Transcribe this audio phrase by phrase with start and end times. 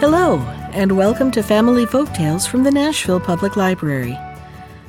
[0.00, 0.38] Hello,
[0.74, 4.16] and welcome to Family Folktales from the Nashville Public Library.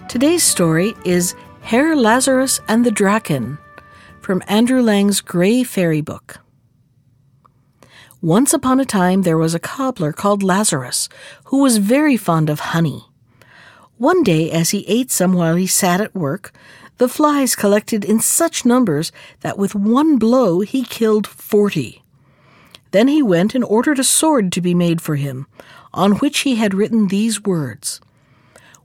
[0.08, 3.58] Today's story is Herr Lazarus and the Draken
[4.22, 6.38] from Andrew Lang's Grey Fairy Book.
[8.22, 11.10] Once upon a time, there was a cobbler called Lazarus
[11.46, 13.06] who was very fond of honey.
[13.98, 16.54] One day, as he ate some while he sat at work,
[17.00, 22.04] the flies collected in such numbers that with one blow he killed forty.
[22.92, 25.48] Then he went and ordered a sword to be made for him,
[25.94, 28.02] on which he had written these words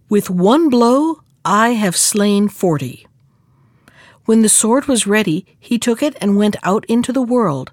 [0.09, 3.07] With one blow I have slain forty.
[4.25, 7.73] When the sword was ready, he took it and went out into the world.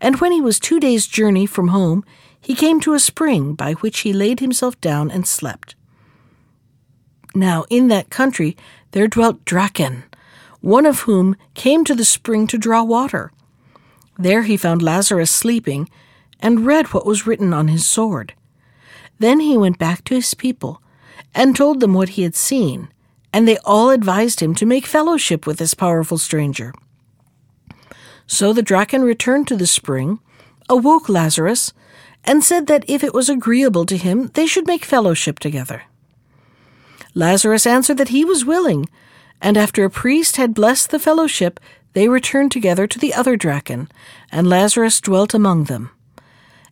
[0.00, 2.04] And when he was two days' journey from home,
[2.40, 5.74] he came to a spring by which he laid himself down and slept.
[7.34, 8.56] Now in that country
[8.92, 10.04] there dwelt Draken,
[10.60, 13.32] one of whom came to the spring to draw water.
[14.18, 15.88] There he found Lazarus sleeping,
[16.40, 18.34] and read what was written on his sword.
[19.18, 20.82] Then he went back to his people,
[21.34, 22.88] and told them what he had seen,
[23.32, 26.72] and they all advised him to make fellowship with this powerful stranger.
[28.26, 30.20] So the Draken returned to the spring,
[30.68, 31.72] awoke Lazarus,
[32.24, 35.84] and said that if it was agreeable to him, they should make fellowship together.
[37.14, 38.88] Lazarus answered that he was willing,
[39.40, 41.58] and after a priest had blessed the fellowship,
[41.92, 43.88] they returned together to the other Draken,
[44.30, 45.90] and Lazarus dwelt among them.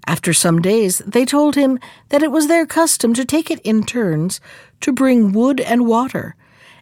[0.06, 3.84] After some days, they told him that it was their custom to take it in
[3.84, 4.40] turns
[4.80, 6.36] to bring wood and water,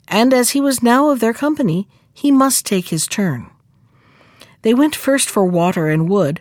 [0.08, 3.48] and as he was now of their company, he must take his turn.
[4.62, 6.40] They went first for water and wood,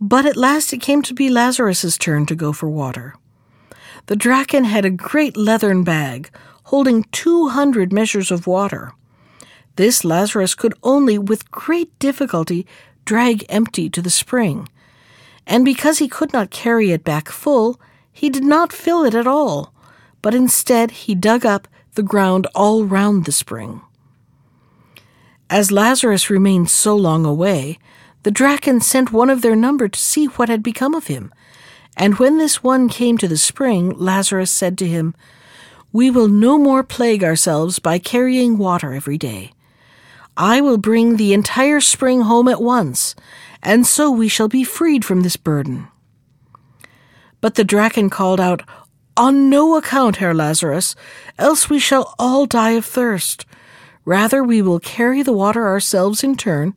[0.00, 3.14] but at last it came to be Lazarus's turn to go for water.
[4.06, 6.30] The Draken had a great leathern bag
[6.64, 8.92] holding two hundred measures of water.
[9.76, 12.66] This Lazarus could only, with great difficulty,
[13.04, 14.68] drag empty to the spring.
[15.46, 17.80] And because he could not carry it back full,
[18.12, 19.72] he did not fill it at all,
[20.22, 23.80] but instead he dug up the ground all round the spring.
[25.48, 27.78] As Lazarus remained so long away,
[28.24, 31.32] the Draken sent one of their number to see what had become of him.
[31.96, 35.14] And when this one came to the spring, Lazarus said to him,
[35.92, 39.52] We will no more plague ourselves by carrying water every day.
[40.36, 43.14] I will bring the entire spring home at once,
[43.62, 45.88] and so we shall be freed from this burden.
[47.40, 48.62] But the Draken called out,
[49.16, 50.94] On no account, Herr Lazarus,
[51.38, 53.46] else we shall all die of thirst.
[54.04, 56.76] Rather, we will carry the water ourselves in turn,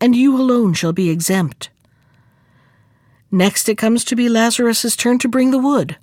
[0.00, 1.70] and you alone shall be exempt.
[3.30, 5.96] Next it comes to be Lazarus's turn to bring the wood.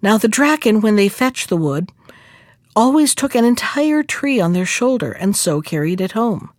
[0.00, 1.90] Now the Draken, when they fetch the wood,
[2.76, 6.50] always took an entire tree on their shoulder and so carried it home.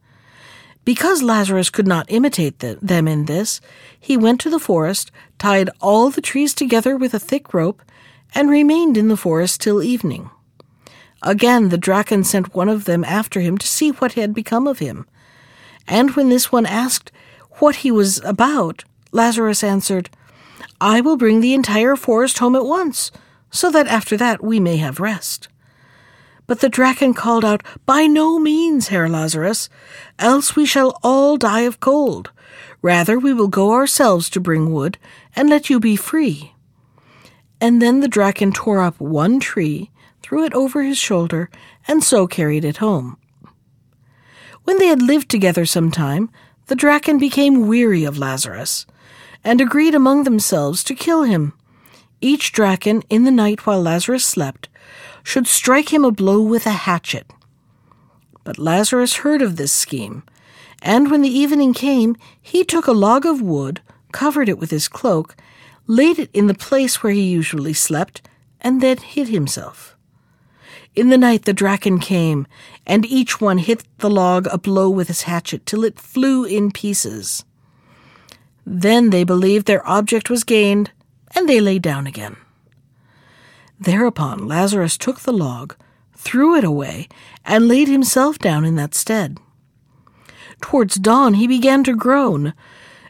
[0.84, 3.62] Because Lazarus could not imitate the, them in this,
[4.00, 7.84] he went to the forest, tied all the trees together with a thick rope,
[8.34, 10.30] and remained in the forest till evening.
[11.22, 14.80] Again the Draken sent one of them after him to see what had become of
[14.80, 15.06] him.
[15.88, 17.12] And when this one asked
[17.60, 20.10] what he was about, Lazarus answered,
[20.80, 23.12] I will bring the entire forest home at once,
[23.52, 25.48] so that after that we may have rest.
[26.48, 29.70] But the Draken called out, By no means, Herr Lazarus,
[30.18, 32.32] else we shall all die of cold.
[32.82, 34.98] Rather, we will go ourselves to bring wood,
[35.36, 36.54] and let you be free.
[37.60, 39.92] And then the Draken tore up one tree,
[40.22, 41.50] threw it over his shoulder,
[41.86, 43.18] and so carried it home.
[44.64, 46.30] When they had lived together some time,
[46.68, 48.86] the Draken became weary of Lazarus,
[49.44, 51.54] and agreed among themselves to kill him.
[52.22, 54.70] Each Draken, in the night while Lazarus slept,
[55.24, 57.32] should strike him a blow with a hatchet.
[58.44, 60.24] But Lazarus heard of this scheme,
[60.82, 63.82] and when the evening came, he took a log of wood,
[64.12, 65.36] covered it with his cloak,
[65.86, 68.22] laid it in the place where he usually slept,
[68.62, 69.96] and then hid himself.
[70.96, 72.48] In the night the Draken came,
[72.86, 76.72] and each one hit the log a blow with his hatchet till it flew in
[76.72, 77.46] pieces.
[78.66, 80.92] Then they believed their object was gained,
[81.36, 82.38] and they lay down again.
[83.80, 85.76] Thereupon Lazarus took the log,
[86.16, 87.08] threw it away,
[87.46, 89.38] and laid himself down in that stead.
[90.62, 92.54] Towards dawn he began to groan,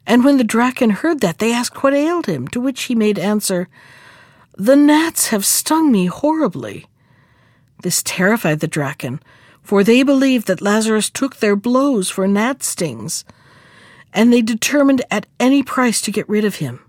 [0.05, 3.17] and when the Draken heard that, they asked what ailed him, to which he made
[3.17, 3.67] answer,
[4.55, 6.87] The gnats have stung me horribly.
[7.83, 9.21] This terrified the Draken,
[9.61, 13.25] for they believed that Lazarus took their blows for gnat stings,
[14.13, 16.79] and they determined at any price to get rid of him.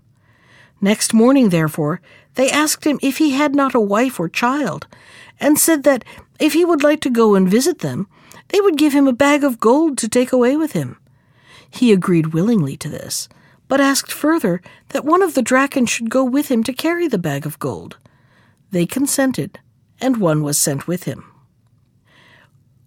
[0.81, 1.99] Next morning, therefore,
[2.35, 4.87] they asked him if he had not a wife or child,
[5.39, 6.03] and said that
[6.39, 8.07] if he would like to go and visit them,
[8.49, 10.97] they would give him a bag of gold to take away with him.
[11.69, 13.29] He agreed willingly to this,
[13.67, 17.17] but asked further that one of the Draken should go with him to carry the
[17.17, 17.97] bag of gold.
[18.71, 19.59] They consented,
[20.01, 21.25] and one was sent with him.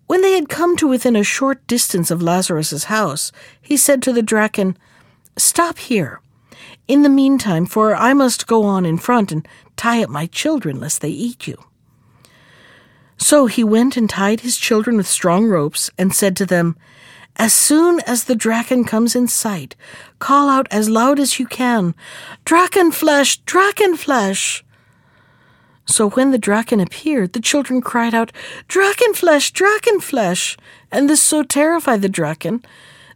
[0.06, 4.12] When they had come to within a short distance of Lazarus's house, he said to
[4.12, 4.76] the Draken,
[5.36, 6.20] Stop here.
[6.88, 9.46] In the meantime, for I must go on in front and
[9.76, 11.56] tie up my children lest they eat you.
[13.16, 16.76] So he went and tied his children with strong ropes and said to them,
[17.36, 19.76] As soon as the Draken comes in sight,
[20.18, 21.94] call out as loud as you can,
[22.44, 24.64] Draken flesh, Draken flesh!
[25.84, 28.32] So when the Draken appeared, the children cried out,
[28.66, 30.56] Draken flesh, Draken flesh!
[30.90, 32.64] And this so terrified the Draken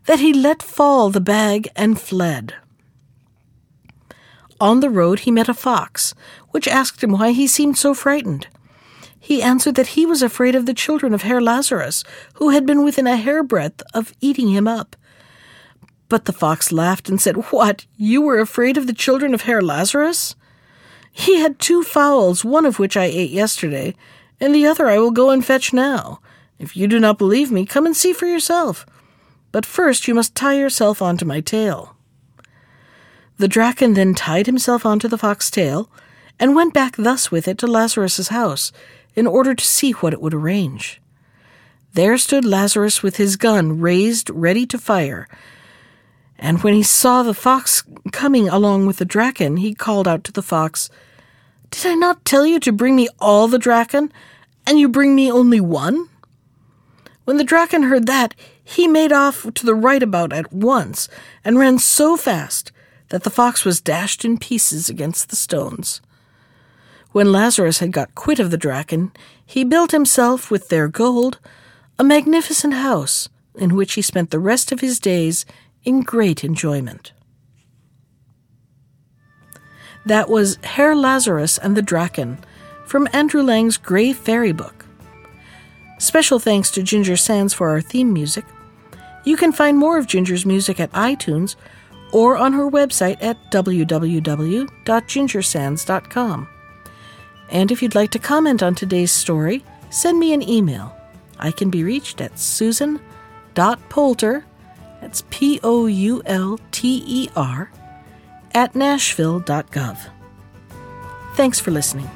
[0.05, 2.55] that he let fall the bag and fled.
[4.61, 6.15] On the road he met a fox,
[6.51, 8.47] which asked him why he seemed so frightened.
[9.19, 12.05] He answered that he was afraid of the children of Herr Lazarus,
[12.35, 14.95] who had been within a hairbreadth of eating him up.
[16.09, 19.61] But the fox laughed and said, What, you were afraid of the children of Herr
[19.61, 20.37] Lazarus?
[21.11, 23.95] He had two fowls, one of which I ate yesterday,
[24.39, 26.21] and the other I will go and fetch now.
[26.59, 28.87] If you do not believe me, come and see for yourself.
[29.51, 31.96] But first you must tie yourself onto my tail.
[33.39, 35.91] The Draken then tied himself onto the fox's tail,
[36.39, 38.73] and went back thus with it to Lazarus's house,
[39.15, 41.01] in order to see what it would arrange.
[41.93, 45.29] There stood Lazarus with his gun raised, ready to fire.
[46.39, 50.33] And when he saw the fox coming along with the Draken, he called out to
[50.33, 50.91] the fox,
[51.71, 54.13] did I not tell you to bring me all the Draken,
[54.67, 56.09] and you bring me only one?
[57.25, 61.09] When the Draken heard that, he made off to the right about at once,
[61.45, 62.73] and ran so fast
[63.09, 66.01] that the fox was dashed in pieces against the stones.
[67.13, 69.13] When Lazarus had got quit of the Draken,
[69.45, 71.39] he built himself, with their gold,
[71.99, 75.47] a magnificent house, in which he spent the rest of his days
[75.85, 77.13] in great enjoyment.
[80.05, 82.39] That was Herr Lazarus and the Draken
[82.85, 84.85] from Andrew Lang's Grey Fairy Book.
[85.99, 88.45] Special thanks to Ginger Sands for our theme music.
[89.25, 91.57] You can find more of Ginger's music at iTunes
[92.13, 96.49] or on her website at www.gingersands.com.
[97.49, 100.95] And if you'd like to comment on today's story, send me an email.
[101.39, 104.45] I can be reached at susan.poulter,
[105.01, 107.71] that's P O U L T E R,
[108.53, 109.99] at nashville.gov.
[111.35, 112.11] Thanks for listening.